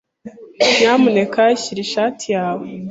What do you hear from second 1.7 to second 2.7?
ishati yawe.